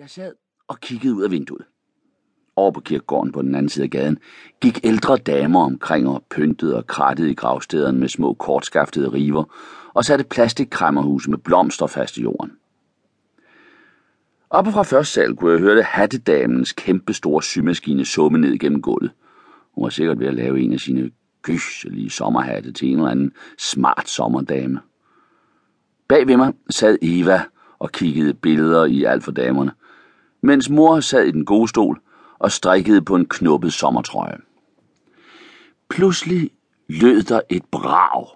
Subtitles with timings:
[0.00, 0.32] Jeg sad
[0.68, 1.64] og kiggede ud af vinduet.
[2.56, 4.18] Over på kirkegården på den anden side af gaden
[4.60, 9.44] gik ældre damer omkring og pyntede og krattede i gravstederne med små kortskaftede river
[9.94, 12.52] og satte plastikkræmmerhuse med blomster fast i jorden.
[14.50, 18.82] Oppe fra første sal kunne jeg høre det hattedamens kæmpe store symaskine summe ned gennem
[18.82, 19.12] gulvet.
[19.74, 21.10] Hun var sikkert ved at lave en af sine
[21.42, 24.80] gyselige sommerhatte til en eller anden smart sommerdame.
[26.08, 27.42] Bag ved mig sad Eva
[27.78, 29.72] og kiggede billeder i alt for damerne
[30.42, 32.00] mens mor sad i den gode stol
[32.38, 34.36] og strikkede på en knuppet sommertrøje.
[35.90, 36.50] Pludselig
[36.88, 38.26] lød der et brag,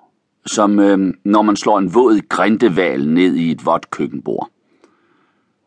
[0.47, 4.51] som øh, når man slår en våd grindeval ned i et vådt køkkenbord.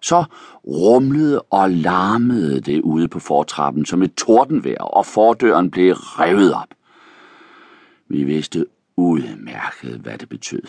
[0.02, 0.23] Så
[0.68, 6.67] rumlede og larmede det ude på fortrappen som et tordenvejr, og fordøren blev revet op.
[8.09, 10.62] Vi vidste udmærket, hvad det betød.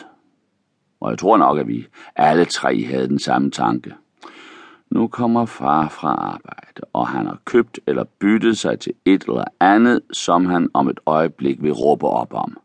[1.00, 3.94] Og jeg tror nok, at vi alle tre havde den samme tanke.
[4.90, 9.44] Nu kommer far fra arbejde, og han har købt eller byttet sig til et eller
[9.60, 12.56] andet, som han om et øjeblik vil råbe op om.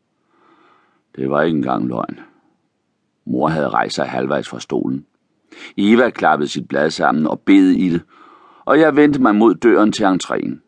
[1.16, 2.20] Det var ikke engang løgn.
[3.26, 5.06] Mor havde rejst sig halvvejs fra stolen.
[5.78, 8.02] Eva klappede sit blad sammen og bed i det,
[8.66, 10.60] og jeg vendte mig mod døren til entréen.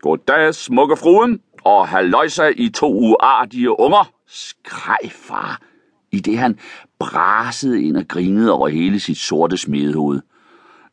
[0.00, 5.60] Goddag, smukke fruen, og halløjsa i to uartige unger, skreg far,
[6.12, 6.58] i det han
[6.98, 10.20] brasede ind og grinede over hele sit sorte smedehoved.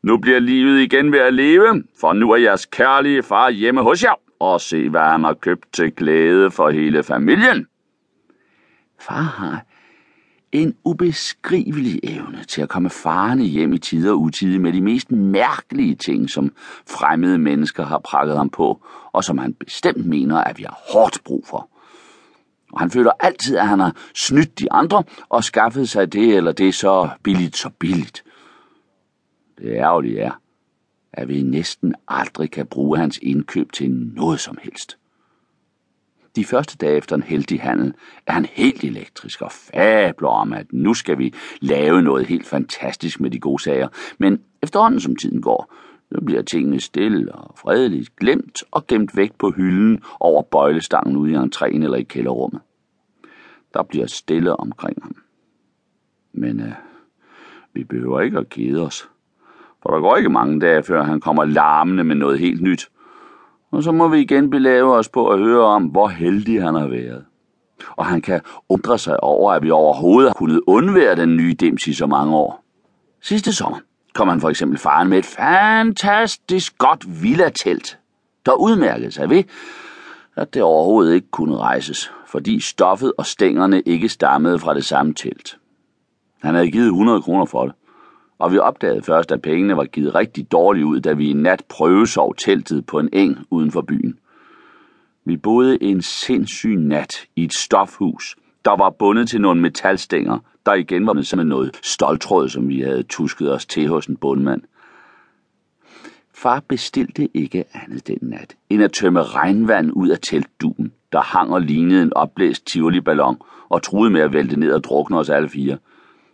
[0.03, 4.03] Nu bliver livet igen ved at leve, for nu er jeres kærlige far hjemme hos
[4.03, 7.67] jer, og se, hvad han har købt til glæde for hele familien.
[8.99, 9.65] Far har
[10.51, 15.11] en ubeskrivelig evne til at komme farne hjem i tid og utide med de mest
[15.11, 16.51] mærkelige ting, som
[16.89, 21.23] fremmede mennesker har prakket ham på, og som han bestemt mener, at vi har hårdt
[21.23, 21.69] brug for.
[22.73, 26.51] Og han føler altid, at han har snydt de andre og skaffet sig det eller
[26.51, 28.23] det så billigt så billigt.
[29.63, 30.31] Det ærgerlige er,
[31.13, 34.97] at vi næsten aldrig kan bruge hans indkøb til noget som helst.
[36.35, 37.93] De første dage efter en heldig handel
[38.27, 43.19] er han helt elektrisk og fabler om, at nu skal vi lave noget helt fantastisk
[43.19, 43.87] med de gode sager.
[44.17, 45.73] Men efterhånden som tiden går,
[46.11, 51.31] så bliver tingene stille og fredeligt glemt og gemt væk på hylden over bøjlestangen ude
[51.31, 52.61] i entréen eller i kælderrummet.
[53.73, 55.15] Der bliver stille omkring ham.
[56.33, 56.73] Men øh,
[57.73, 59.09] vi behøver ikke at kede os.
[59.83, 62.89] For der går ikke mange dage, før han kommer larmende med noget helt nyt.
[63.71, 66.87] Og så må vi igen belave os på at høre om, hvor heldig han har
[66.87, 67.25] været.
[67.95, 71.87] Og han kan undre sig over, at vi overhovedet har kunnet undvære den nye dims
[71.87, 72.63] i så mange år.
[73.21, 73.77] Sidste sommer
[74.13, 77.99] kom han for eksempel faren med et fantastisk godt villatelt,
[78.45, 79.43] der udmærkede sig ved,
[80.35, 85.13] at det overhovedet ikke kunne rejses, fordi stoffet og stængerne ikke stammede fra det samme
[85.13, 85.57] telt.
[86.41, 87.73] Han havde givet 100 kroner for det
[88.39, 91.63] og vi opdagede først, at pengene var givet rigtig dårligt ud, da vi en nat
[91.69, 94.19] prøvesov teltet på en eng uden for byen.
[95.25, 98.35] Vi boede en sindssyg nat i et stofhus,
[98.65, 102.81] der var bundet til nogle metalstænger, der igen var med som noget stoltråd, som vi
[102.81, 104.61] havde tusket os til hos en bundmand.
[106.35, 111.53] Far bestilte ikke andet den nat, end at tømme regnvand ud af teltduen, der hang
[111.53, 113.37] og lignede en opblæst tivoli-ballon
[113.69, 115.77] og truede med at vælte ned og drukne os alle fire–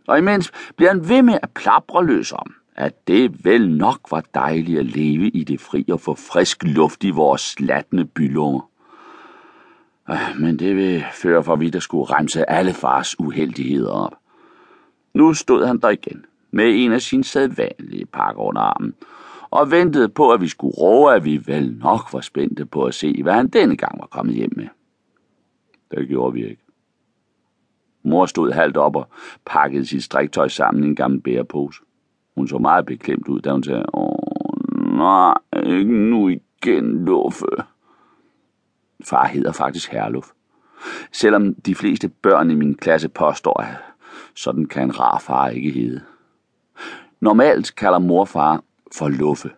[0.09, 4.23] og imens bliver han ved med at plapre løs om, at det vel nok var
[4.33, 8.69] dejligt at leve i det fri og få frisk luft i vores slatne bylunger.
[10.07, 14.13] Ah, men det vil føre for vidt at skulle remse alle fars uheldigheder op.
[15.13, 18.93] Nu stod han der igen, med en af sine sædvanlige pakker under armen,
[19.49, 22.93] og ventede på, at vi skulle råbe, at vi vel nok var spændte på at
[22.93, 24.67] se, hvad han denne gang var kommet hjem med.
[25.91, 26.68] Det gjorde vi ikke.
[28.03, 29.07] Mor stod halvt op og
[29.45, 31.81] pakkede sit striktøj sammen i en gammel bærepose.
[32.35, 35.33] Hun så meget beklemt ud, da hun sagde, Åh, nej,
[35.65, 37.45] ikke nu igen, Luffe.
[39.05, 40.29] Far hedder faktisk Herluf.
[41.11, 43.75] Selvom de fleste børn i min klasse påstår, at
[44.35, 46.01] sådan kan en rar far ikke hedde.
[47.19, 48.63] Normalt kalder morfar
[48.97, 49.51] for Luffe.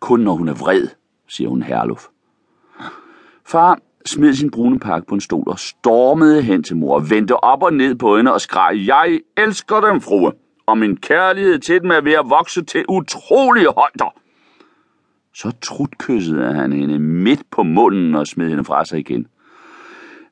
[0.00, 0.88] Kun når hun er vred,
[1.26, 2.06] siger hun Herluf.
[3.44, 7.62] Far smed sin brune pakke på en stol og stormede hen til mor, vendte op
[7.62, 10.32] og ned på hende og skreg, Jeg elsker dem, frue,
[10.66, 14.14] og min kærlighed til dem er ved at vokse til utrolige højder.
[15.34, 19.26] Så trutkyssede han hende midt på munden og smed hende fra sig igen.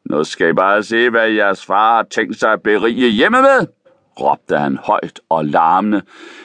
[0.04, 3.66] Nu skal I bare se, hvad jeres far har tænkt sig at berige hjemme med,
[4.20, 6.02] råbte han højt og larmende,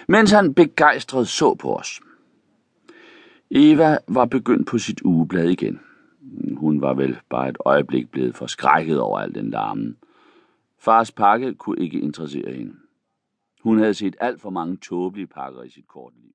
[0.08, 2.02] mens han begejstret så på os.
[3.52, 5.80] Eva var begyndt på sit ugeblad igen.
[6.58, 9.98] Hun var vel bare et øjeblik blevet forskrækket over al den larmen.
[10.80, 12.74] Fars pakke kunne ikke interessere hende.
[13.62, 16.32] Hun havde set alt for mange tåbelige pakker i sit korte liv.